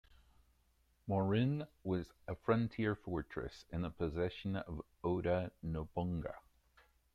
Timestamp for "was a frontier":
1.83-2.95